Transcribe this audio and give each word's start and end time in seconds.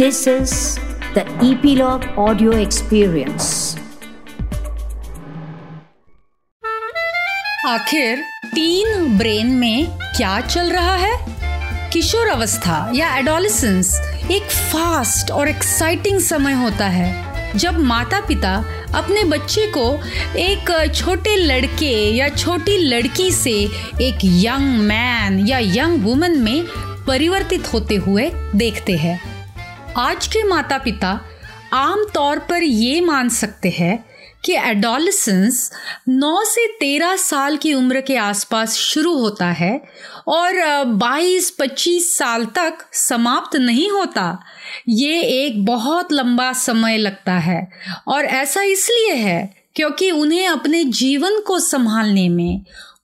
This 0.00 0.26
is 0.26 0.78
the 1.14 1.22
Epilogue 1.46 2.04
Audio 2.16 2.52
Experience. 2.58 3.76
आखिर 7.66 8.22
teen 8.54 9.18
brain 9.18 9.46
में 9.46 9.86
क्या 10.16 10.40
चल 10.40 10.70
रहा 10.72 10.94
है 10.94 11.12
किशोर 11.92 12.28
अवस्था 12.28 12.92
या 12.94 13.16
एडोलिसेंस 13.16 13.94
एक 14.30 14.42
फास्ट 14.42 15.30
और 15.30 15.48
एक्साइटिंग 15.48 16.20
समय 16.20 16.52
होता 16.52 16.86
है, 16.86 17.58
जब 17.58 17.78
माता 17.78 18.20
पिता 18.20 18.54
अपने 18.94 19.24
बच्चे 19.24 19.66
को 19.76 19.86
एक 20.38 20.92
छोटे 20.94 21.36
लड़के 21.36 21.92
या 22.16 22.28
छोटी 22.28 22.76
लड़की 22.76 23.30
से 23.32 23.52
एक 24.02 24.24
यंग 24.24 24.78
मैन 24.78 25.38
या 25.48 25.58
यंग 25.58 26.02
वुमन 26.04 26.38
में 26.38 26.64
परिवर्तित 27.06 27.72
होते 27.72 27.94
हुए 27.96 28.30
देखते 28.54 28.96
हैं 28.96 29.29
आज 29.96 30.26
के 30.26 30.42
माता 30.42 30.78
पिता 30.78 31.20
आम 31.72 32.04
तौर 32.14 32.38
पर 32.38 32.62
ये 32.62 33.00
मान 33.00 33.28
सकते 33.28 33.68
हैं 33.68 34.04
कि 34.44 34.52
एडोलिसेंस 34.52 35.72
9 36.08 36.44
से 36.44 36.66
13 36.82 37.16
साल 37.16 37.56
की 37.56 37.74
उम्र 37.74 38.00
के 38.00 38.16
आसपास 38.16 38.74
शुरू 38.74 39.14
होता 39.16 39.46
है 39.46 39.82
और 40.28 40.52
22-25 40.98 42.00
साल 42.00 42.44
तक 42.44 42.78
समाप्त 42.92 43.56
नहीं 43.56 43.90
होता। 43.90 44.38
ये 44.88 45.22
एक 45.22 45.64
बहुत 45.64 46.12
लंबा 46.12 46.52
समय 46.52 46.96
लगता 46.96 47.32
है 47.32 47.72
और 48.08 48.24
ऐसा 48.24 48.62
इसलिए 48.62 49.14
है 49.14 49.54
क्योंकि 49.74 50.10
उन्हें 50.10 50.48
अपने 50.48 50.84
जीवन 50.84 51.40
को 51.40 51.58
संभालने 51.58 52.28
में 52.28 52.62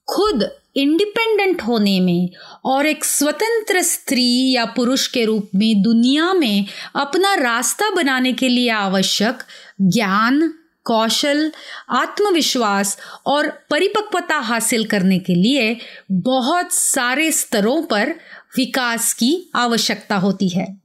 खुद 0.09 0.49
इंडिपेंडेंट 0.77 1.61
होने 1.61 1.99
में 1.99 2.29
और 2.65 2.85
एक 2.85 3.05
स्वतंत्र 3.05 3.81
स्त्री 3.81 4.51
या 4.51 4.65
पुरुष 4.65 5.07
के 5.07 5.25
रूप 5.25 5.49
में 5.55 5.81
दुनिया 5.81 6.33
में 6.33 6.65
अपना 6.95 7.35
रास्ता 7.35 7.89
बनाने 7.89 8.33
के 8.33 8.49
लिए 8.49 8.69
आवश्यक 8.69 9.37
ज्ञान, 9.81 10.53
कौशल, 10.83 11.51
आत्मविश्वास 11.89 12.97
और 13.25 13.47
परिपक्वता 13.69 14.35
हासिल 14.35 14.85
करने 14.85 15.19
के 15.19 15.35
लिए 15.35 15.77
बहुत 16.11 16.71
सारे 16.71 17.31
स्तरों 17.31 17.83
पर 17.83 18.09
विकास 18.57 19.13
की 19.13 19.51
आवश्यकता 19.55 20.15
होती 20.15 20.49
है। 20.49 20.77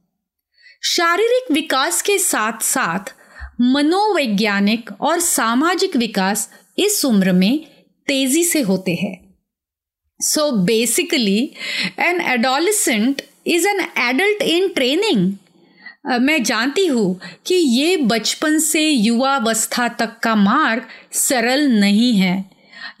शारीरिक 0.83 1.51
विकास 1.51 2.01
के 2.01 2.17
साथ 2.17 2.61
साथ 2.61 3.13
मनोवैज्ञानिक 3.61 4.89
और 5.01 5.19
सामाजिक 5.19 5.95
विकास 5.95 6.49
इस 6.77 7.05
उम्र 7.05 7.31
में 7.31 7.65
तेज़ी 8.07 8.43
से 8.43 8.61
होते 8.61 8.91
हैं। 8.91 9.22
So 10.19 10.59
basically, 10.59 11.57
an 11.97 12.21
adolescent 12.21 13.23
is 13.45 13.65
an 13.65 13.87
adult 13.97 14.41
in 14.41 14.73
training. 14.73 15.39
Uh, 16.05 16.19
मैं 16.19 16.41
जानती 16.43 16.85
हूँ 16.87 17.19
कि 17.45 17.55
ये 17.55 17.97
बचपन 17.97 18.57
से 18.59 18.81
युवावस्था 18.81 19.87
तक 19.99 20.17
का 20.23 20.35
मार्ग 20.35 20.87
सरल 21.11 21.67
नहीं 21.71 22.11
है 22.13 22.33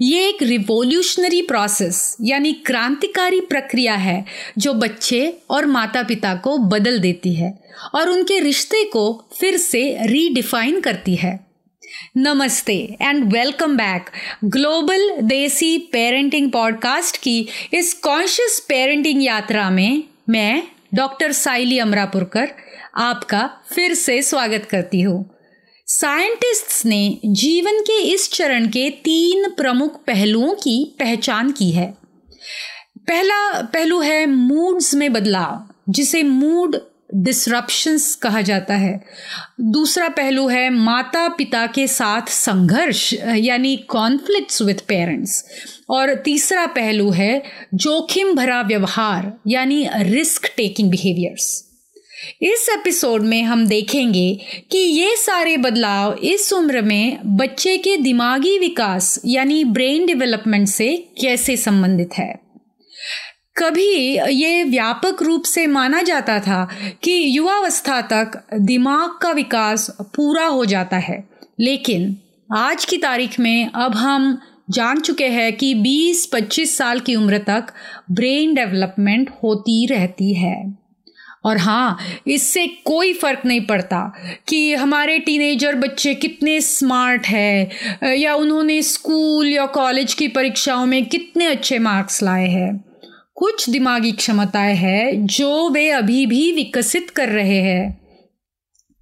ये 0.01 0.27
एक 0.27 0.43
रिवोल्यूशनरी 0.43 1.41
प्रोसेस 1.41 2.15
यानी 2.21 2.53
क्रांतिकारी 2.65 3.39
प्रक्रिया 3.49 3.95
है 3.95 4.23
जो 4.57 4.73
बच्चे 4.73 5.21
और 5.51 5.65
माता 5.65 6.03
पिता 6.03 6.33
को 6.43 6.57
बदल 6.67 6.99
देती 6.99 7.33
है 7.33 7.53
और 7.95 8.09
उनके 8.09 8.39
रिश्ते 8.39 8.83
को 8.93 9.05
फिर 9.39 9.57
से 9.57 9.83
रीडिफाइन 10.07 10.79
करती 10.81 11.15
है 11.15 11.39
नमस्ते 12.17 12.97
and 13.01 13.33
welcome 13.33 13.77
back 13.77 14.09
global 14.43 15.21
Desi 15.21 15.77
parenting 15.77 16.51
podcast 16.51 17.17
की 17.17 17.47
इस 17.73 17.93
कॉन्शियस 17.93 18.65
पेरेंटिंग 18.69 19.23
यात्रा 19.23 19.69
में 19.69 20.03
मैं 20.29 20.63
डॉक्टर 20.93 21.31
साइली 21.31 21.79
अमरापुरकर 21.79 22.51
आपका 22.95 23.49
फिर 23.75 23.93
से 23.93 24.21
स्वागत 24.21 24.67
करती 24.71 25.01
हूँ। 25.01 25.35
साइंटिस्ट्स 25.87 26.85
ने 26.85 27.19
जीवन 27.25 27.81
के 27.81 28.01
इस 28.01 28.31
चरण 28.31 28.67
के 28.67 28.89
तीन 28.89 29.49
प्रमुख 29.49 30.03
पहलुओं 30.05 30.53
की 30.53 30.95
पहचान 30.99 31.51
की 31.51 31.71
है। 31.71 31.93
पहला 32.99 33.61
पहलू 33.61 33.99
है 33.99 34.25
मूड्स 34.25 34.95
में 34.95 35.13
बदलाव, 35.13 35.69
जिसे 35.89 36.23
मूड 36.23 36.77
डिसरप्शंस 37.15 38.15
कहा 38.15 38.41
जाता 38.41 38.75
है। 38.75 39.03
दूसरा 39.61 40.07
पहलू 40.09 40.47
है 40.47 40.69
माता 40.69 41.27
पिता 41.27 41.65
के 41.67 41.87
साथ 41.87 42.21
संघर्ष, 42.27 43.13
यानी 43.35 43.75
कॉन्फ्लिक्ट्स 43.75 44.61
विथ 44.61 44.75
पेरेंट्स 44.75 45.43
और 45.89 46.13
तीसरा 46.15 46.65
पहलू 46.65 47.11
है 47.11 47.43
जोखिम 47.73 48.33
भरा 48.35 48.61
व्यवहार, 48.61 49.33
यानी 49.47 49.87
रिस्क 49.97 50.53
टेकिंग 50.57 50.91
बिहेवियर्स 50.91 51.69
इस 52.41 52.67
एपिसोड 52.69 53.21
में 53.21 53.43
हम 53.43 53.67
देखेंगे 53.67 54.39
कि 54.71 54.77
ये 54.77 55.15
सारे 55.15 55.57
बदलाव 55.57 56.13
इस 56.13 56.53
उम्र 56.53 56.81
में 56.81 57.17
बच्चे 57.25 57.77
के 57.77 57.97
दिमागी 57.97 58.59
विकास, 58.59 59.21
यानी 59.25 59.63
ब्रेन 59.63 60.05
डेवलपमेंट 60.05 60.67
से 60.67 60.95
कैसे 61.21 61.57
संबंधित 61.57 62.09
है। 62.17 62.42
कभी 63.55 64.17
ये 64.33 64.63
व्यापक 64.63 65.21
रूप 65.23 65.43
से 65.43 65.65
माना 65.67 66.01
जाता 66.01 66.39
था 66.39 66.67
कि 67.03 67.11
युवावस्था 67.37 67.99
तक 68.01 68.39
दिमाग 68.53 69.17
का 69.21 69.31
विकास 69.31 69.89
पूरा 70.15 70.45
हो 70.45 70.63
जाता 70.65 70.97
है। 70.97 71.23
लेकिन 71.59 72.15
आज 72.49 72.85
की 72.85 72.97
तारीख 72.97 73.39
में 73.39 73.69
अब 73.75 73.95
हम 73.95 74.37
जान 74.69 74.99
चुके 74.99 75.27
हैं 75.27 75.51
कि 75.57 75.73
20-25 75.73 76.77
साल 76.77 76.99
की 76.99 77.15
उम्र 77.15 77.37
तक 77.37 77.67
ब्रेन 78.11 78.53
डेवलपमेंट 78.53 79.29
होती 79.43 79.85
रहती 79.85 80.33
है। 80.33 80.55
और 81.45 81.57
हाँ 81.57 81.97
इससे 82.27 82.65
कोई 82.85 83.13
फ़र्क 83.13 83.41
नहीं 83.45 83.61
पड़ता 83.61 84.01
कि 84.47 84.73
हमारे 84.73 85.17
टीनेजर 85.19 85.75
बच्चे 85.75 86.13
कितने 86.15 86.59
स्मार्ट 86.61 87.27
है, 87.27 87.69
या 88.17 88.33
उन्होंने 88.35 88.81
स्कूल 88.81 89.47
या 89.47 89.65
कॉलेज 89.65 90.13
की 90.13 90.27
परीक्षाओं 90.27 90.85
में 90.85 91.05
कितने 91.05 91.45
अच्छे 91.45 91.79
मार्क्स 91.79 92.21
लाए 92.23 92.47
हैं। 92.47 92.92
कुछ 93.37 93.69
दिमागी 93.69 94.11
क्षमताएँ 94.11 94.75
हैं 94.75 95.25
जो 95.25 95.69
वे 95.69 95.89
अभी 95.89 96.25
भी 96.25 96.51
विकसित 96.51 97.09
कर 97.09 97.29
रहे 97.29 97.61
हैं। 97.61 98.01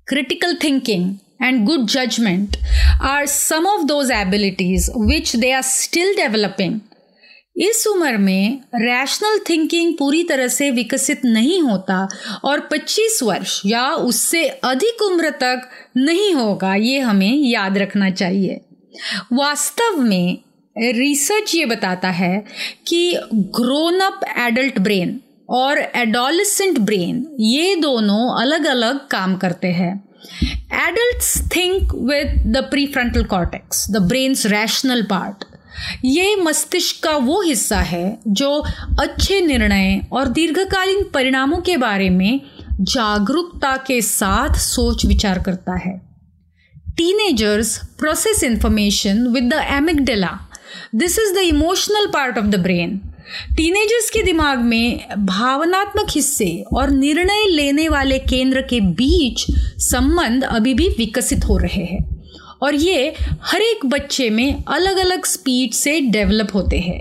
Critical 0.08 0.58
thinking 0.64 1.16
and 1.44 1.66
good 1.66 1.86
judgement 1.88 2.58
are 3.02 3.26
some 3.26 3.68
of 3.68 3.82
those 3.82 4.12
abilities 4.12 4.90
which 4.98 5.36
they 5.36 5.52
are 5.52 5.62
still 5.62 6.16
developing 6.16 6.80
इस 7.56 7.88
उम्र 7.88 8.18
में 8.18 8.60
रैशनल 8.76 9.40
थिंकिंग 9.50 9.94
पूरी 10.00 10.24
तरह 10.24 10.48
से 10.48 10.72
विकसित 10.72 11.26
नहीं 11.26 11.62
होता 11.62 12.08
और 12.44 12.70
25 12.74 13.24
वर्ष 13.24 13.62
या 13.66 13.88
उससे 13.90 14.48
अधिक 14.48 15.02
उम्र 15.02 15.30
तक 15.30 15.70
नहीं 15.98 16.34
होगा, 16.34 16.76
ये 16.76 17.00
हमें 17.00 17.34
याद 17.34 17.78
रखना 17.78 18.10
चाहिए। 18.10 18.62
वास्तव 19.34 19.98
में 19.98 20.38
रिसर्च 20.76 21.56
ये 21.56 21.66
बताता 21.66 22.10
है 22.10 22.38
कि 22.88 23.18
ग्रोन 23.56 24.00
अप 24.00 24.20
एडल्ट 24.38 24.80
ब्रेन 24.80 25.20
और 25.50 25.80
एडोलिसेंट 25.96 26.80
ब्रेन 26.80 27.26
ये 27.40 27.76
दोनों 27.76 28.42
अलग 28.42 28.66
अलग 28.66 29.00
काम 29.08 29.36
करते 29.38 29.68
हैं। 29.68 29.94
Adults 30.88 31.38
think 31.56 31.94
with 31.96 32.44
the 32.48 32.58
prefrontal 32.88 33.24
cortex 33.24 33.90
the 33.92 33.98
brain's 33.98 34.46
rational 34.46 35.02
part 35.04 35.44
ये 36.06 36.36
मस्तिष्क 36.36 37.04
का 37.04 37.16
वो 37.18 37.42
हिस्सा 37.42 37.80
है 37.80 38.20
जो 38.28 38.50
अच्छे 39.00 39.40
निर्णय 39.42 40.00
और 40.12 40.28
दीर्घकालीन 40.28 41.04
परिणामों 41.14 41.58
के 41.58 41.78
बारे 41.78 42.10
में 42.10 42.42
जागरूकता 42.72 43.76
के 43.78 44.02
साथ 44.02 44.58
सोच 44.60 45.06
विचार 45.06 45.40
करता 45.40 45.78
है। 45.78 45.98
Teenagers 46.98 47.78
process 48.00 48.44
information 48.44 49.28
with 49.28 49.54
the 49.54 49.62
amygdala 49.70 50.38
this 50.96 51.18
is 51.20 51.34
the 51.36 51.38
emotional 51.38 52.08
part 52.08 52.38
of 52.38 52.46
the 52.46 52.60
brain 52.60 53.00
teenagers 53.58 54.10
के 54.10 54.22
दिमाग 54.24 54.60
में 54.60 55.06
भावनात्मक 55.18 56.08
हिस्से 56.10 56.50
और 56.74 56.90
निर्णय 56.90 57.46
लेने 57.50 57.88
वाले 57.90 58.18
केंद्र 58.20 58.62
के 58.62 58.80
बीच 58.80 59.46
संबंध 59.82 60.44
अभी 60.44 60.74
भी 60.74 60.88
विकसित 60.90 61.46
हो 61.46 61.58
रहे 61.58 61.84
हैं। 61.84 62.04
और 62.64 62.76
ये 62.76 63.14
हर 63.44 63.62
एक 63.62 63.86
बच्चे 63.86 64.30
में 64.30 64.64
अलग 64.68 64.98
अलग 64.98 65.26
स्पीड 65.26 65.74
से 65.74 66.00
डेवलप 66.02 66.54
होते 66.56 66.80
हैं। 66.80 67.00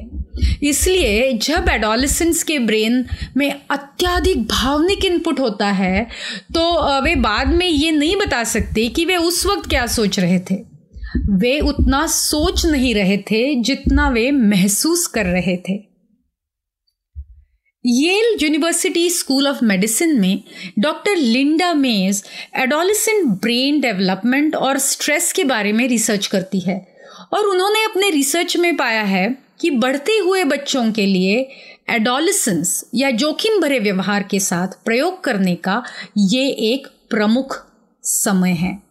इसलिए 0.62 1.32
जब 1.32 1.68
एडोलिसेंस 1.68 2.42
के 2.42 2.58
ब्रेन 2.58 3.04
में 3.36 3.52
अत्याधिक 3.70 4.46
भावनिक 4.48 5.04
इनपुट 5.04 5.40
होता 5.40 5.66
है 5.66 6.06
तो 6.54 6.62
वे 7.02 7.14
बाद 7.16 7.48
में 7.48 7.66
ये 7.66 7.90
नहीं 7.90 8.16
बता 8.16 8.42
सकते 8.44 8.88
कि 8.88 9.04
वे 9.04 9.16
उस 9.16 9.44
वक्त 9.46 9.68
क्या 9.70 9.86
सोच 9.86 10.18
रहे 10.18 10.38
थे। 10.40 10.69
वे 11.16 11.60
उतना 11.60 12.06
सोच 12.06 12.66
नहीं 12.66 12.94
रहे 12.94 13.16
थे 13.18 13.54
जितना 13.54 14.08
वे 14.08 14.30
महसूस 14.30 15.06
कर 15.06 15.26
रहे 15.26 15.56
थे। 15.56 15.72
Yale 17.86 18.38
university 18.42 19.10
school 19.10 19.48
of 19.48 19.64
medicine 19.64 20.20
में 20.20 20.42
doctor 20.78 21.16
Linda 21.16 21.72
Mayes 21.74 22.22
adolescent 22.56 23.26
brain 23.42 23.80
development 23.80 24.56
और 24.56 24.78
स्ट्रेस 24.78 25.32
के 25.32 25.44
बारे 25.44 25.72
में 25.72 25.88
रिसर्च 25.88 26.26
करती 26.26 26.60
है 26.60 26.86
और 27.32 27.46
उन्होंने 27.46 27.84
अपने 27.84 28.10
रिसर्च 28.10 28.56
में 28.56 28.76
पाया 28.76 29.02
है 29.02 29.38
कि 29.60 29.70
बढ़ते 29.70 30.12
हुए 30.12 30.44
बच्चों 30.44 30.92
के 30.92 31.06
लिए 31.06 31.48
एडोलिसेंस 31.90 32.84
या 32.94 33.10
जोखिम 33.10 33.60
भरे 33.60 33.78
व्यवहार 33.78 34.22
के 34.22 34.40
साथ 34.40 34.68
प्रयोग 34.84 35.24
करने 35.24 35.54
का 35.54 35.82
ये 36.18 36.48
एक 36.48 36.86
प्रमुख 37.10 37.66
समय 38.02 38.50
है। 38.50 38.89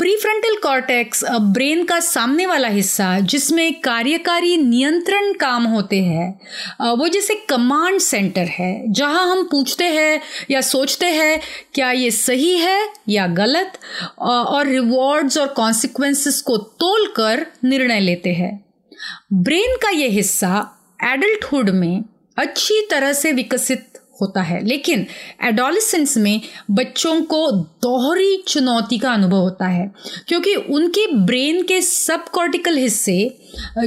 प्रीफ्रंटल 0.00 0.54
कॉर्टेक्स 0.56 1.24
ब्रेन 1.54 1.84
का 1.84 1.98
सामने 2.00 2.44
वाला 2.46 2.68
हिस्सा, 2.68 3.18
जिसमें 3.20 3.80
कार्यकारी 3.80 4.56
नियंत्रण 4.56 5.32
काम 5.32 5.64
होते 5.64 5.96
हैं 6.02 6.94
वो 6.98 7.08
जैसे 7.08 7.34
कमांड 7.48 7.98
सेंटर 8.00 8.46
है, 8.50 8.84
जहाँ 8.88 9.26
हम 9.30 9.42
पूछते 9.50 9.84
हैं 9.86 10.20
या 10.50 10.60
सोचते 10.60 11.06
हैं, 11.06 11.40
क्या 11.74 11.90
ये 11.92 12.10
सही 12.10 12.56
है 12.56 12.88
या 13.08 13.26
गलत 13.26 13.78
और 14.20 14.66
रिवॉर्ड्स 14.66 15.38
और 15.38 15.48
कॉन्सिक्वेंसेस 15.56 16.40
को 16.40 16.56
तोल 16.56 17.06
कर 17.16 17.46
निर्णय 17.64 18.00
लेते 18.00 18.32
हैं। 18.32 18.52
ब्रेन 19.34 19.76
का 19.82 19.90
ये 19.90 20.08
हिस्सा 20.08 20.66
एडल्टहुड 21.04 21.70
में 21.72 22.04
अच्छी 22.36 22.86
तरह 22.90 23.12
से 23.12 23.32
विकसित 23.32 23.99
होता 24.20 24.42
है। 24.42 24.64
लेकिन 24.66 25.06
एडोलिसेंस 25.44 26.16
में 26.16 26.40
बच्चों 26.70 27.20
को 27.22 27.50
दोहरी 27.52 28.36
चुनौती 28.48 28.98
का 28.98 29.12
अनुभव 29.12 29.36
होता 29.36 29.66
है, 29.66 29.90
क्योंकि 30.28 30.54
उनके 30.54 31.06
ब्रेन 31.16 31.62
के 31.62 31.80
सब 31.82 32.28
कॉर्टिकल 32.28 32.76
हिस्से, 32.76 33.36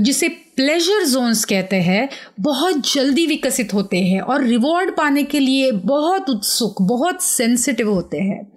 जिसे 0.01 0.29
प्लेजर 0.55 1.05
जोन्स 1.05 1.45
कहते 1.45 1.75
हैं, 1.75 2.09
बहुत 2.39 2.93
जल्दी 2.93 3.25
विकसित 3.27 3.73
होते 3.73 3.97
हैं 3.97 4.21
और 4.21 4.43
रिवॉर्ड 4.43 4.95
पाने 4.97 5.23
के 5.23 5.39
लिए 5.39 5.71
बहुत 5.71 6.29
उत्सुक, 6.29 6.81
बहुत 6.81 7.21
सेंसिटिव 7.21 7.91
होते 7.93 8.17
हैं। 8.17 8.51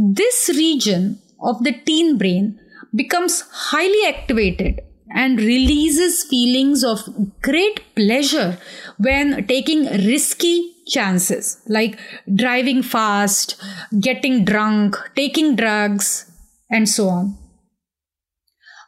This 0.00 0.46
region 0.50 1.14
of 1.42 1.62
the 1.62 1.68
teen 1.86 2.16
brain 2.16 2.54
becomes 2.94 3.44
highly 3.50 4.02
activated 4.04 4.80
and 5.10 5.38
releases 5.38 6.24
feelings 6.24 6.84
of 6.84 7.02
great 7.42 7.82
pleasure 7.94 8.58
when 8.98 9.46
taking 9.46 9.84
risky 10.06 10.74
chances 10.86 11.58
like 11.68 11.98
driving 12.34 12.82
fast, 12.82 13.62
getting 14.00 14.44
drunk, 14.44 14.96
taking 15.16 15.56
drugs, 15.56 16.30
and 16.70 16.88
so 16.88 17.08
on. 17.08 17.36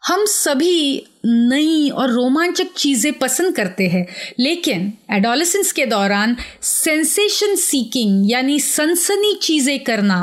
हम 0.04 0.24
सभी 0.26 1.06
नई 1.26 1.90
और 1.90 2.10
रोमांचक 2.10 2.72
चीज़ें 2.76 3.12
पसंद 3.18 3.54
करते 3.56 3.86
हैं 3.88 4.04
लेकिन 4.40 4.92
एडोलेसेंस 5.16 5.70
के 5.72 5.84
दौरान 5.86 6.36
सेंसेशन 6.62 7.54
सीकिंग 7.56 8.30
यानी 8.30 8.58
सनसनी 8.60 9.32
चीज़ें 9.42 9.78
करना 9.84 10.18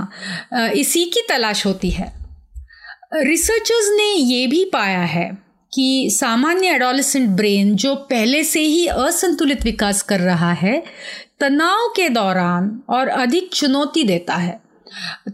इसी 0.75 1.05
की 1.13 1.21
तलाश 1.29 1.65
होती 1.65 1.89
है 1.89 2.11
रिसर्चर्स 3.13 3.89
ने 3.97 4.11
ये 4.13 4.45
भी 4.47 4.63
पाया 4.73 5.01
है 5.13 5.29
कि 5.73 6.09
सामान्य 6.11 6.67
एडोलिसेंट 6.67 7.29
ब्रेन 7.29 7.75
जो 7.75 7.95
पहले 8.09 8.43
से 8.43 8.59
ही 8.59 8.85
असंतुलित 8.87 9.63
विकास 9.63 10.01
कर 10.01 10.19
रहा 10.19 10.51
है, 10.53 10.83
तनाव 11.39 11.87
के 11.95 12.09
दौरान 12.09 12.79
और 12.89 13.07
अधिक 13.07 13.49
चुनौती 13.53 14.03
देता 14.03 14.35
है। 14.35 14.59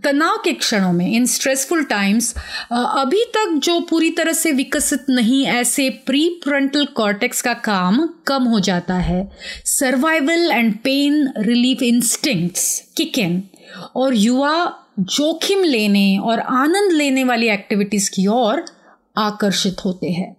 तनाव 0.03 0.37
के 0.37 0.51
क्षणों 0.53 0.91
में 0.93 1.11
इन 1.11 1.25
स्ट्रेसफुल 1.25 1.83
टाइम्स 1.83 2.33
अभी 2.71 3.23
तक 3.35 3.59
जो 3.63 3.79
पूरी 3.79 4.09
तरह 4.09 4.33
से 4.33 4.51
विकसित 4.51 5.05
नहीं, 5.09 5.45
ऐसे 5.45 5.89
प्री 6.05 6.27
फ्रंटल 6.43 6.85
कॉर्टेक्स 6.95 7.41
का 7.41 7.53
काम 7.65 8.07
कम 8.27 8.43
हो 8.43 8.59
जाता 8.59 8.95
है। 8.95 9.27
Survival 9.65 10.51
and 10.51 10.73
pain 10.75 11.27
relief 11.38 11.83
instincts 11.83 12.79
kick 12.97 13.19
in 13.19 13.41
और 13.95 14.15
युवा 14.15 14.53
जोखिम 14.99 15.63
लेने 15.63 16.17
और 16.17 16.39
आनंद 16.39 16.91
लेने 16.91 17.23
वाली 17.23 17.49
एक्टिविटीज़ 17.49 18.09
की 18.09 18.27
ओर 18.27 18.63
आकर्षित 19.17 19.85
होते 19.85 20.09
हैं। 20.12 20.35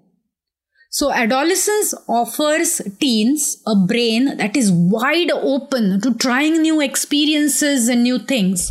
So 0.92 1.10
adolescence 1.12 1.94
offers 2.10 2.80
teens 3.00 3.54
a 3.68 3.72
brain 3.86 4.28
that 4.36 4.56
is 4.56 4.70
wide 4.92 5.30
open 5.32 5.98
to 6.04 6.12
trying 6.20 6.56
new 6.60 6.80
experiences 6.80 7.88
and 7.90 8.02
new 8.02 8.18
things 8.30 8.70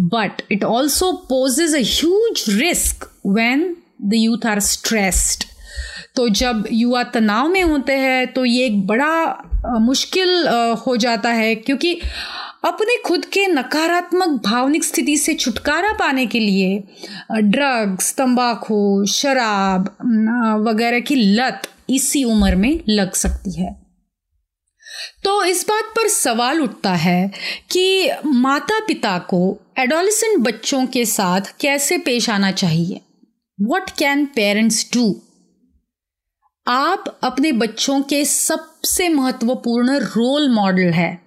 but 0.00 0.42
it 0.52 0.64
also 0.64 1.12
poses 1.28 1.74
a 1.74 1.80
huge 1.86 2.44
risk 2.60 3.10
when 3.26 3.74
the 4.02 4.14
youth 4.14 4.46
are 4.46 4.60
stressed 4.60 5.44
तो 6.16 6.28
जब 6.28 6.64
युवा 6.72 7.02
तनाव 7.14 7.48
में 7.48 7.62
होते 7.62 7.92
हैं 7.92 8.26
तो 8.32 8.44
ये 8.44 8.66
एक 8.66 8.86
बड़ा 8.86 9.78
मुश्किल 9.80 10.46
हो 10.86 10.96
जाता 10.96 11.30
है 11.32 11.54
क्योंकि 11.54 11.98
अपने 12.64 12.96
खुद 13.06 13.24
के 13.24 13.46
नकारात्मक 13.46 14.28
भावनिक 14.44 14.84
स्थिति 14.84 15.16
से 15.16 15.34
छुटकारा 15.34 15.92
पाने 15.92 16.26
के 16.26 16.40
लिए 16.40 16.84
ड्रग्स 17.32 18.14
तंबाकू, 18.14 19.04
शराब 19.04 19.96
वगैरह 20.68 21.00
की 21.00 21.14
लत 21.14 21.62
इसी 21.90 22.24
उम्र 22.24 22.56
में 22.56 22.80
लग 22.88 23.12
सकती 23.12 23.62
है। 23.62 23.84
तो 25.24 25.44
इस 25.44 25.64
बात 25.68 25.84
पर 25.84 26.08
सवाल 26.08 26.60
उठता 26.60 26.92
है 26.94 27.30
कि 27.70 28.10
माता 28.26 28.78
पिता 28.86 29.18
को 29.18 29.58
एडोलिसेंट 29.78 30.38
बच्चों 30.38 30.86
के 30.86 31.04
साथ 31.04 31.40
कैसे 31.60 31.98
पेश 31.98 32.30
आना 32.30 32.50
चाहिए? 32.52 33.00
वट 33.58 33.90
कैन 33.90 34.26
पेरेंट्स 34.26 34.90
डू 34.94 35.22
आप 36.66 37.20
अपने 37.24 37.52
बच्चों 37.52 38.00
के 38.02 38.24
सबसे 38.24 39.08
महत्वपूर्ण 39.08 39.98
रोल 39.98 40.48
मॉडल 40.48 40.92
है। 40.92 41.23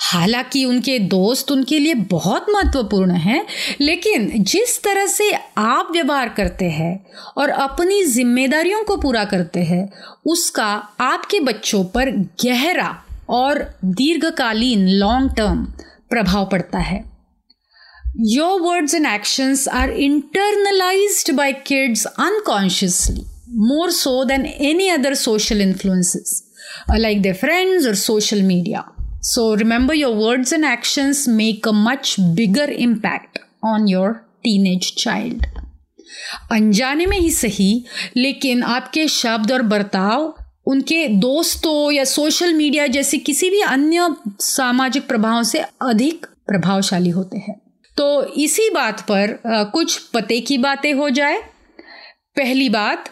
हालाँकि 0.00 0.64
उनके 0.64 0.98
दोस्त 0.98 1.50
उनके 1.50 1.78
लिए 1.78 1.94
बहुत 1.94 2.46
महत्वपूर्ण 2.50 3.10
हैं, 3.10 3.44
लेकिन 3.80 4.30
जिस 4.42 4.82
तरह 4.82 5.06
से 5.06 5.30
आप 5.58 5.88
व्यवहार 5.92 6.28
करते 6.28 6.64
हैं 6.64 7.06
और 7.36 7.48
अपनी 7.48 8.04
जिम्मेदारियों 8.04 8.82
को 8.84 8.96
पूरा 8.96 9.24
करते 9.24 9.60
हैं, 9.60 9.88
उसका 10.26 10.66
आपके 11.00 11.40
बच्चों 11.40 11.84
पर 11.84 12.10
गहरा 12.44 12.94
और 13.28 13.62
दीर्घकालीन 13.84 14.88
लॉन्ग 14.88 15.34
टर्म 15.36 15.64
प्रभाव 16.10 16.48
पड़ता 16.52 16.78
है। 16.78 17.04
Your 18.26 18.60
words 18.60 18.94
and 18.94 19.06
actions 19.06 19.68
are 19.68 19.90
internalised 19.90 21.32
by 21.34 21.52
kids 21.66 22.04
unconsciously 22.06 23.24
more 23.68 23.90
so 23.90 24.22
than 24.24 24.46
any 24.46 24.88
other 24.88 25.14
social 25.14 25.60
influences 25.62 26.42
like 26.90 27.22
the 27.22 27.34
friends 27.34 27.86
और 27.86 27.94
social 27.94 28.42
media 28.42 28.84
So 29.20 29.56
remember, 29.56 29.94
your 29.94 30.14
words 30.14 30.52
and 30.52 30.64
actions 30.64 31.26
make 31.26 31.66
a 31.66 31.72
much 31.72 32.16
bigger 32.36 32.70
impact 32.70 33.38
on 33.64 33.88
your 33.88 34.10
teenage 34.44 34.94
child. 34.96 35.46
अनजाने 36.52 37.06
में 37.06 37.18
ही 37.18 37.30
सही 37.30 37.84
लेकिन 38.16 38.62
आपके 38.62 39.06
शब्द 39.08 39.52
और 39.52 39.62
बर्ताव 39.62 40.34
उनके 40.66 41.06
दोस्तों 41.08 41.90
या 41.92 42.04
सोशल 42.04 42.54
मीडिया 42.54 42.86
जैसे 42.86 43.18
किसी 43.18 43.50
भी 43.50 43.60
अन्य 43.60 44.08
सामाजिक 44.40 45.06
प्रभाव 45.08 45.42
से 45.42 45.58
अधिक 45.82 46.26
प्रभावशाली 46.46 47.10
होते 47.10 47.38
हैं। 47.38 47.60
तो 47.96 48.24
इसी 48.24 48.68
बात 48.70 49.00
पर 49.00 49.38
कुछ 49.72 49.98
पते 50.14 50.40
की 50.40 50.58
बातें 50.58 50.92
हो 50.92 51.08
जाए। 51.10 51.40
पहली 52.36 52.68
बात 52.68 53.10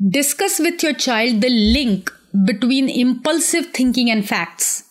discuss 0.00 0.60
with 0.60 0.84
your 0.84 0.94
child 0.94 1.40
the 1.40 1.44
link 1.44 2.10
between 2.36 2.88
impulsive 2.88 3.66
thinking 3.78 4.10
and 4.10 4.24
facts 4.24 4.82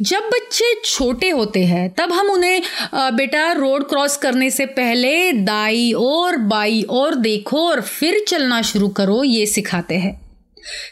जब 0.00 0.28
बच्चे 0.28 0.74
छोटे 0.84 1.28
होते 1.30 1.64
हैं, 1.64 1.88
तब 1.90 2.12
हम 2.12 2.30
उन्हें 2.30 2.62
बेटा 3.16 3.52
रोड 3.52 3.88
क्रॉस 3.88 4.16
करने 4.16 4.50
से 4.50 4.66
पहले 4.66 5.32
दाई 5.32 5.92
और 5.92 6.36
बाई 6.36 6.82
और 6.90 7.14
देखो 7.14 7.66
और 7.68 7.80
फिर 7.80 8.24
चलना 8.28 8.60
शुरू 8.62 8.88
करो, 8.88 9.22
ये 9.24 9.46
सिखाते 9.46 9.94
हैं। 9.94 10.14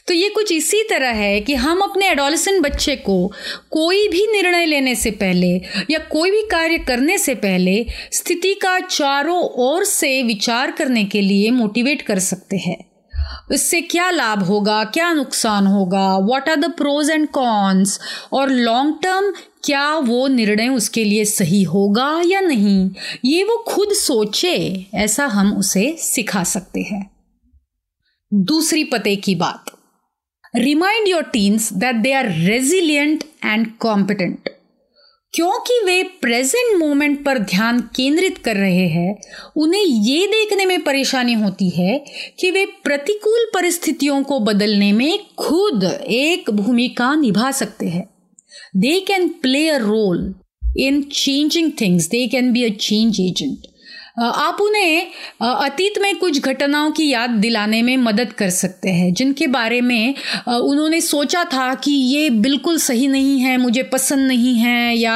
तो 0.09 0.15
ये 0.15 0.29
कुछ 0.29 0.53
इसी 0.53 0.83
तरह 0.83 1.11
है 1.11 1.41
कि 1.41 1.55
हम 1.55 1.81
अपने 1.81 2.09
एडोलिसन 2.09 2.61
बच्चे 2.61 2.97
को 2.97 3.27
कोई 3.71 4.09
भी 4.09 4.27
निर्णय 4.33 4.67
लेने 4.67 4.95
से 4.95 5.11
पहले 5.11 5.49
या 5.91 5.99
कोई 6.11 6.31
भी 6.31 6.43
कार्य 6.43 6.79
करने 6.79 7.19
से 7.19 7.35
पहले 7.35 7.85
स्थिति 8.13 8.55
का 8.55 8.79
चारों 8.81 9.41
ओर 9.65 9.85
से 9.85 10.23
विचार 10.23 10.71
करने 10.71 11.05
के 11.05 11.21
लिए 11.21 11.51
मोटिवेट 11.51 12.03
कर 12.03 12.19
सकते 12.19 12.57
हैं। 12.57 12.77
इससे 13.53 13.81
क्या 13.81 14.11
लाभ 14.11 14.43
होगा, 14.43 14.85
क्या 14.85 15.13
नुकसान 15.13 15.67
होगा? 15.67 16.17
What 16.17 16.49
are 16.49 16.57
the 16.57 16.73
pros 16.73 17.11
and 17.11 17.29
cons 17.29 18.01
और 18.33 18.51
लॉन्ग 18.51 18.99
टर्म 19.03 19.33
क्या 19.65 19.97
वो 19.97 20.29
निर्णय 20.29 20.69
उसके 20.69 21.05
लिए 21.05 21.25
सही 21.25 21.63
होगा 21.63 22.23
या 22.27 22.41
नहीं? 22.41 22.91
ये 23.25 23.45
वो 23.45 23.65
खुद 23.69 23.89
सोचे, 23.93 24.87
ऐसा 24.95 25.27
हम 25.27 25.57
उसे 25.57 25.97
सिखा 25.99 26.45
सकते 26.45 26.81
हैं। 26.81 27.11
दूसरी 28.35 28.85
पते 28.85 29.17
की 29.17 29.35
बात। 29.35 29.65
Remind 30.57 31.09
your 31.09 31.23
teens 31.23 31.73
that 31.73 31.97
they 31.97 32.13
are 32.13 32.29
resilient 32.29 33.25
and 33.45 33.77
competent 33.79 34.49
क्योंकि 35.35 35.81
वे 35.85 36.03
प्रेजेंट 36.03 36.77
मोमेंट 36.79 37.25
पर 37.25 37.39
ध्यान 37.39 37.81
केंद्रित 37.97 38.39
कर 38.39 38.57
रहे 38.57 38.87
हैं, 38.89 39.17
उन्हें 39.57 39.83
ये 39.83 40.27
देखने 40.27 40.67
में 40.67 40.83
परेशानी 40.85 41.33
होती 41.33 41.69
है 41.71 42.05
कि 42.39 42.51
वे 42.51 42.65
प्रतिकूल 42.85 43.51
परिस्थितियों 43.55 44.23
को 44.23 44.39
बदलने 44.41 44.93
में 44.93 45.19
खुद 45.39 45.85
एक 46.09 46.51
भूमिका 46.51 47.15
निभा 47.15 47.51
सकते 47.51 47.87
हैं। 47.87 48.09
They 48.77 49.01
can 49.01 49.29
play 49.29 49.69
a 49.69 49.77
role 49.77 50.35
in 50.77 51.03
changing 51.03 51.73
things 51.81 52.09
they 52.09 52.27
can 52.27 52.53
be 52.53 52.65
a 52.65 52.69
change 52.69 53.21
agent 53.21 53.67
आप 54.17 54.59
उन्हें 54.61 55.11
अतीत 55.43 55.99
में 56.03 56.17
कुछ 56.17 56.41
घटनाओं 56.41 56.91
की 56.91 57.09
याद 57.09 57.31
दिलाने 57.31 57.81
में 57.83 57.97
मदद 57.97 58.33
कर 58.33 58.51
सकते 58.51 58.91
हैं, 58.91 59.13
जिनके 59.15 59.47
बारे 59.47 59.81
में 59.81 60.15
उन्होंने 60.49 61.01
सोचा 61.01 61.43
था 61.45 61.75
कि 61.75 61.93
ये 61.93 62.29
बिल्कुल 62.31 62.79
सही 62.79 63.07
नहीं 63.09 63.39
है, 63.41 63.57
मुझे 63.57 63.83
पसंद 63.85 64.27
नहीं 64.29 64.55
है 64.57 64.95
या 64.97 65.15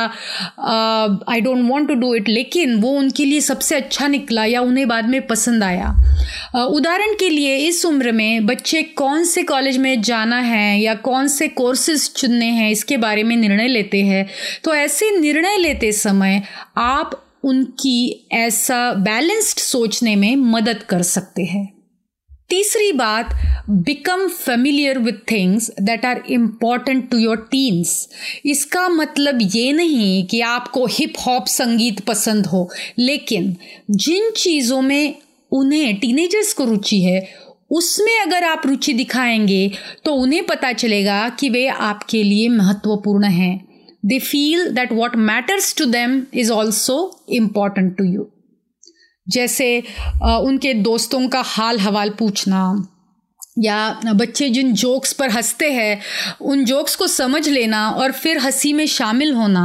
I 1.29 1.41
don't 1.41 1.71
want 1.71 1.89
to 1.89 1.95
do 1.95 2.15
it 2.15 2.29
लेकिन 2.29 2.75
वो 2.81 2.91
उनके 2.99 3.25
लिए 3.25 3.41
सबसे 3.41 3.77
अच्छा 3.77 4.09
निकला 4.09 4.45
या 4.45 4.61
उन्हें 4.63 4.89
बाद 4.89 5.09
में 5.09 5.21
पसंद 5.27 5.65
आया। 5.65 5.95
उदाहरण 6.67 7.15
के 7.15 7.29
लिए 7.29 7.57
इस 7.59 7.85
उम्र 7.87 8.13
में 8.13 8.47
बच्चे 8.47 8.83
कौन 8.83 9.25
से 9.25 9.43
कॉलेज 9.45 9.79
में 9.79 10.01
जाना 10.03 10.41
है 10.41 10.81
या 10.81 10.95
कौन 10.97 11.29
से 11.29 11.49
कोर्सेज 11.51 12.11
चुनने 12.17 12.47
हैं, 12.47 12.71
इसके 12.71 12.97
बारे 12.97 13.23
में 13.23 13.37
निर्णय 13.37 13.69
लेते 13.69 14.03
हैं। 14.03 14.27
तो 14.65 14.75
ऐसे 14.75 15.11
निर्णय 15.21 15.57
लेते 15.59 15.93
समय 15.95 16.43
आप 16.79 17.21
उनकी 17.45 18.29
ऐसा 18.33 18.93
बैलेंस्ड 18.95 19.59
सोचने 19.59 20.17
में 20.17 20.37
मदद 20.37 20.83
कर 20.83 21.03
सकते 21.03 21.45
हैं। 21.45 21.67
तीसरी 22.51 22.93
बात 22.93 23.31
become 23.71 24.27
familiar 24.29 24.99
with 24.99 25.15
things 25.31 25.71
that 25.81 26.05
are 26.05 26.23
important 26.31 27.11
to 27.11 27.19
your 27.19 27.49
teens 27.51 28.09
इसका 28.47 28.89
मतलब 28.89 29.39
ये 29.55 29.73
नहीं 29.73 30.27
कि 30.27 30.41
आपको 30.41 30.87
हिप 30.87 31.15
हॉप 31.27 31.47
संगीत 31.47 32.01
पसंद 32.01 32.47
हो, 32.47 32.69
लेकिन 32.99 33.57
जिन 33.91 34.31
चीज़ों 34.31 34.81
में 34.83 35.15
उन्हें 35.53 35.99
टीनेजर्स 36.01 36.53
को 36.53 36.65
रुचि 36.65 37.01
है, 37.03 37.29
उसमें 37.71 38.19
अगर 38.21 38.45
आप 38.45 38.63
रुचि 38.67 38.93
दिखाएँगे 38.93 39.71
तो 40.05 40.15
उन्हें 40.15 40.47
पता 40.47 40.73
चलेगा 40.73 41.29
कि 41.29 41.49
वे 41.49 41.67
आपके 41.69 42.23
लिए 42.23 42.49
महत्वपूर्ण 42.49 43.25
हैं। 43.25 43.68
They 44.11 44.19
feel 44.25 44.73
that 44.75 44.93
what 44.99 45.17
matters 45.31 45.73
to 45.75 45.87
them 45.87 46.21
is 46.43 46.51
also 46.51 46.99
important 47.39 47.97
to 47.99 48.05
you. 48.05 48.27
जैसे 49.27 49.67
उनके 50.23 50.73
दोस्तों 50.75 51.29
का 51.29 51.41
हाल 51.47 51.79
हवाल 51.79 52.11
पूछना, 52.19 52.61
या 53.59 54.13
बच्चे 54.15 54.49
जिन 54.49 54.73
जोक्स 54.73 55.13
पर 55.13 55.31
हँसते 55.31 55.71
हैं, 55.73 56.01
उन 56.41 56.65
जोक्स 56.65 56.95
को 56.97 57.07
समझ 57.07 57.49
लेना 57.49 57.89
और 57.91 58.13
फिर 58.13 58.39
हँसी 58.39 58.73
में 58.73 58.87
शामिल 58.87 59.33
होना 59.35 59.65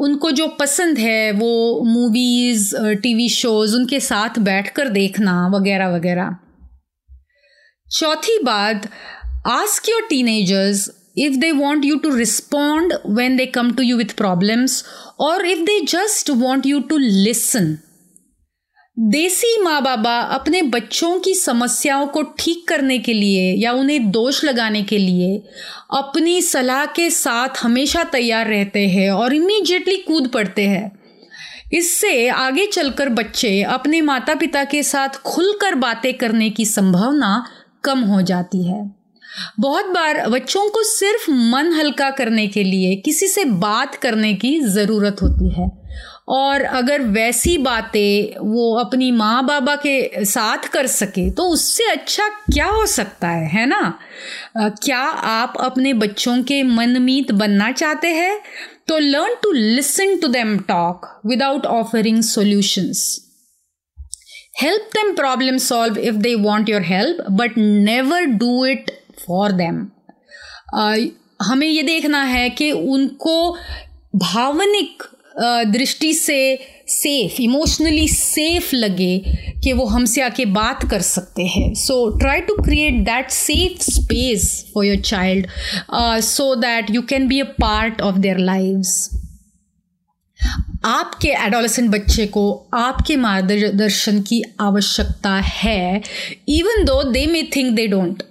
उनको 0.00 0.30
जो 0.30 0.46
पसंद 0.60 0.98
है, 0.98 1.32
वो 1.32 1.82
मूवीज़ 1.86 2.74
टीवी 3.02 3.28
शोज़ 3.28 3.76
उनके 3.76 4.00
साथ 4.00 4.38
बैठकर 4.38 4.88
देखना 4.88 5.46
वगैरह 5.54 5.94
वगैरह 5.96 6.36
चौथी 7.88 8.38
बात 8.44 8.88
ask 9.46 9.88
your 9.88 10.06
teenagers 10.10 10.88
if 11.18 11.40
they 11.40 11.52
want 11.52 11.84
you 11.84 12.00
to 12.00 12.10
respond 12.10 12.92
when 13.18 13.36
they 13.36 13.46
come 13.46 13.72
to 13.74 13.82
you 13.82 13.98
with 13.98 14.16
problems, 14.16 14.82
or 15.20 15.44
if 15.44 15.64
they 15.66 15.80
just 15.84 16.30
want 16.42 16.62
you 16.62 16.82
to 16.82 16.98
listen. 17.26 17.76
देसी 18.98 19.62
माँ 19.62 19.82
बाबा 19.82 20.18
अपने 20.18 20.62
बच्चों 20.62 21.20
की 21.20 21.34
समस्याओं 21.34 22.06
को 22.06 22.22
ठीक 22.22 22.68
करने 22.68 22.98
के 22.98 23.12
लिए 23.12 23.54
या 23.54 23.72
उन्हें 23.72 24.10
दोष 24.10 24.44
लगाने 24.44 24.82
के 24.82 24.98
लिए 24.98 25.42
अपनी 25.90 26.42
सलाह 26.42 26.86
के 26.86 27.10
साथ 27.10 27.48
हमेशा 27.62 28.04
तैयार 28.04 28.46
रहते 28.46 28.88
हैं 28.88 29.10
और 29.10 29.34
इमीजिएटली 29.34 29.96
कूद 29.96 30.28
पड़ते 30.28 30.66
हैं। 30.66 31.00
इससे 31.72 32.28
आगे 32.28 32.66
चलकर 32.66 33.08
बच्चे 33.08 33.62
अपने 33.62 34.00
माता 34.00 34.34
पिता 34.34 34.64
के 34.64 34.82
साथ 34.82 35.08
खुलकर 35.08 35.74
बातें 35.74 36.14
करने 36.14 36.50
की 36.50 36.66
संभावना 36.66 37.46
कम 37.84 37.98
हो 37.98 38.22
जाती 38.22 38.68
है। 38.68 38.99
बहुत 39.60 39.86
बार 39.86 40.28
बच्चों 40.28 40.68
को 40.70 40.82
सिर्फ़ 40.82 41.30
मन 41.30 41.72
हल्का 41.72 42.10
करने 42.10 42.46
के 42.46 42.64
लिए 42.64 42.94
किसी 42.96 43.26
से 43.26 43.44
बात 43.44 43.94
करने 43.94 44.34
की 44.34 44.58
ज़रूरत 44.60 45.16
होती 45.22 45.50
है। 45.60 45.68
और 46.28 46.62
अगर 46.62 47.02
वैसी 47.02 47.56
बातें 47.58 48.38
वो 48.40 48.74
अपनी 48.74 49.10
माँ 49.10 49.46
बाबा 49.46 49.74
के 49.76 50.24
साथ 50.24 50.68
कर 50.68 50.86
सके 50.86 51.30
तो 51.30 51.42
उससे 51.42 51.84
अच्छा 51.84 52.28
क्या 52.28 52.66
हो 52.66 52.84
सकता 52.86 53.28
है 53.28 53.48
है 53.48 53.66
ना? 53.66 53.98
क्या 54.56 55.00
आप 55.30 55.54
अपने 55.60 55.92
बच्चों 55.94 56.42
के 56.42 56.62
मनमीत 56.62 57.32
बनना 57.32 57.70
चाहते 57.72 58.08
हैं? 58.08 58.40
तो 58.88 58.98
learn 58.98 59.34
to 59.42 59.52
listen 59.52 60.16
to 60.18 60.28
them 60.28 60.56
talk 60.58 61.06
without 61.26 61.66
offering 61.66 62.22
solutions 62.22 63.26
help 64.62 64.90
them 64.94 65.14
problem 65.16 65.58
solve 65.58 65.98
if 65.98 66.14
they 66.14 66.34
want 66.34 66.68
your 66.68 66.82
help 66.82 67.24
but 67.30 67.58
never 67.58 68.24
do 68.24 68.64
it 68.66 68.99
for 69.26 69.52
them 69.52 69.86
हमें 71.42 71.66
ये 71.66 71.82
देखना 71.82 72.22
है 72.24 72.48
कि 72.50 72.70
उनको 72.72 73.56
भावनिक 74.16 75.02
दृष्टि 75.72 76.12
से 76.14 76.38
सेफ़ 76.88 77.40
इमोशनली 77.42 78.06
सेफ़ 78.08 78.74
लगे 78.76 79.18
कि 79.64 79.72
वो 79.72 79.84
हमसे 79.84 80.22
आके 80.22 80.44
बात 80.46 80.84
कर 80.90 81.00
सकते 81.00 81.42
हैं. 81.42 81.72
So 81.74 82.18
try 82.18 82.40
to 82.40 82.54
create 82.62 82.94
that 83.04 83.30
safe 83.30 83.90
space 83.90 84.70
for 84.74 84.84
your 84.84 85.00
child 85.00 85.46
so 86.24 86.54
that 86.56 86.90
you 86.90 87.02
can 87.02 87.28
be 87.28 87.40
a 87.40 87.44
part 87.60 88.00
of 88.00 88.18
their 88.18 88.38
lives 88.38 89.08
आपके 90.84 91.28
एडोलेसेंट 91.46 91.90
बच्चे 91.90 92.26
को 92.26 92.42
आपके 92.74 93.16
मार्गदर्शन 93.16 94.20
की 94.22 94.42
आवश्यकता 94.60 95.34
है 95.44 96.02
even 96.48 96.84
though 96.84 97.02
they 97.02 97.26
may 97.26 97.42
think 97.56 97.74
they 97.74 97.86
don't 97.86 98.22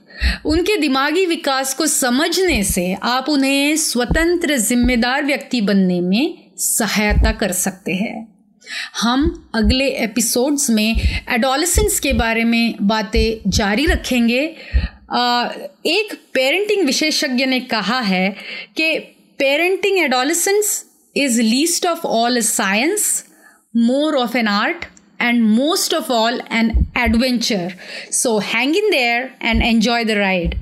उनके 0.46 0.78
दिमागी 0.78 1.26
विकास 1.26 1.74
को 1.74 1.88
समझने 1.88 2.64
से 2.64 2.94
आप 3.04 3.30
उन्हें 3.30 3.76
स्वतंत्र 3.78 4.58
जिम्मेदार 4.58 5.26
व्यक्ति 5.26 5.62
बनने 5.62 6.02
में 6.02 6.52
सहायता 6.58 7.32
कर 7.32 7.52
सकते 7.52 7.94
हैं। 7.94 8.28
हम 9.02 9.52
अगले 9.56 9.88
एपिसोड्स 9.88 10.70
में 10.70 10.96
एडोलसेंस 11.30 12.00
के 12.00 12.14
बारे 12.14 12.44
में 12.44 12.76
बातें 12.82 13.50
जारी 13.50 13.86
रखेंगे। 13.86 14.42
एक 15.86 16.14
पेरेंटिंग 16.34 16.86
विशेषज्ञ 16.86 17.46
ने 17.46 17.60
कहा 17.60 18.00
है 18.02 18.30
कि 18.78 19.00
parenting 19.40 19.98
adolescence 20.00 20.86
is 21.16 21.42
least 21.42 21.86
of 21.86 22.08
all 22.08 22.40
science 22.40 23.26
more 23.76 24.16
of 24.16 24.38
an 24.38 24.48
art 24.48 24.86
and 25.20 25.44
most 25.44 25.94
of 25.94 26.10
all 26.12 26.40
an 26.50 26.88
adventure. 26.96 27.74
So 28.12 28.40
hang 28.40 28.76
in 28.76 28.90
there 28.92 29.34
and 29.42 29.64
enjoy 29.64 30.04
the 30.06 30.18
ride. 30.20 30.58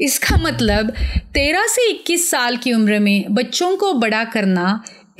इसका 0.00 0.36
मतलब 0.36 0.90
तेरह 1.34 1.66
से 1.66 1.88
इक्कीस 1.90 2.30
साल 2.30 2.56
की 2.56 2.72
उम्र 2.72 2.98
में 2.98 3.34
बच्चों 3.34 3.76
को 3.76 3.92
बड़ा 4.02 4.22
करना 4.34 4.66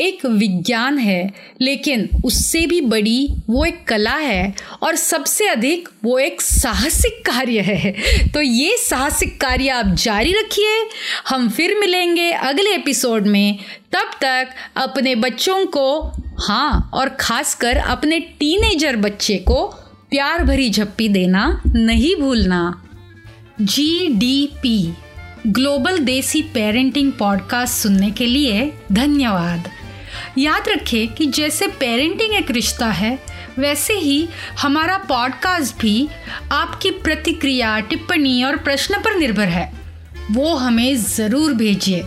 एक 0.00 0.26
विज्ञान 0.26 0.98
है, 0.98 1.32
लेकिन 1.60 2.08
उससे 2.24 2.66
भी 2.66 2.80
बड़ी 2.80 3.28
वो 3.50 3.64
एक 3.64 3.84
कला 3.84 4.16
है 4.16 4.54
और 4.82 4.96
सबसे 4.96 5.48
अधिक 5.48 5.88
वो 6.04 6.18
एक 6.18 6.40
साहसिक 6.40 7.24
कार्य 7.24 7.60
है। 7.60 7.92
तो 8.28 8.40
ये 8.40 8.76
साहसिक 8.76 9.40
कार्य 9.40 9.68
आप 9.68 9.86
जारी 9.86 10.32
रखिए। 10.32 10.88
हम 11.28 11.48
फिर 11.48 11.78
मिलेंगे 11.78 12.30
अगले 12.30 12.74
एपिसोड 12.74 13.26
में। 13.26 13.58
तब 13.92 14.10
तक 14.20 14.48
अपने 14.76 15.14
बच्चों 15.14 15.66
को 15.66 16.12
हाँ 16.38 16.90
और 16.94 17.08
खासकर 17.08 17.76
अपने 17.76 18.20
टीनेजर 18.20 18.96
बच्चे 18.96 19.36
को 19.36 19.66
प्यार 20.10 20.44
भरी 20.44 20.70
झप्पी 20.70 21.08
देना 21.08 21.62
नहीं 21.66 22.16
भूलना। 22.16 22.84
G 23.60 24.08
D 24.08 24.46
P 24.62 24.94
global 25.46 25.98
Desi 25.98 26.42
parenting 26.42 27.12
podcast 27.12 27.74
सुनने 27.74 28.10
के 28.10 28.26
लिए 28.26 28.72
धन्यवाद। 28.92 29.70
याद 30.38 30.68
रखें 30.68 31.14
कि 31.14 31.26
जैसे 31.26 31.66
पेरेंटिंग 31.68 32.34
एक 32.34 32.50
रिश्ता 32.50 32.86
है, 32.86 33.18
वैसे 33.58 33.94
ही 33.94 34.28
हमारा 34.60 34.98
पॉडकास्ट 34.98 35.76
भी 35.80 36.08
आपकी 36.52 36.90
प्रतिक्रिया, 36.90 37.80
टिप्पणी 37.80 38.42
और 38.44 38.56
प्रश्न 38.56 39.00
पर 39.02 39.16
निर्भर 39.16 39.48
है। 39.48 39.72
वो 40.30 40.54
हमें 40.54 40.96
ज़रूर 40.96 41.52
भेजिए 41.52 42.04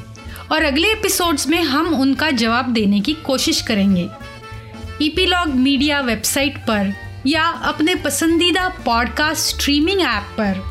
और 0.52 0.64
अगले 0.64 0.92
एपिसोड्स 0.92 1.48
में 1.48 1.62
हम 1.64 1.94
उनका 1.94 2.32
जवाब 2.32 2.74
देने 2.74 3.00
की 3.00 3.14
कोशिश 3.14 3.62
करेंगे। 3.62 4.10
ईपीलॉग 5.02 5.48
मीडिया 5.48 6.00
वेबसाइट 6.02 6.58
पर 6.58 6.94
या 7.28 7.44
अपने 7.44 7.96
पसंदीदा 7.96 8.68
पॉडकास्ट 8.86 9.56
स्ट्रीमिंग 9.56 10.02
ऐप 10.02 10.36
पर। 10.38 10.71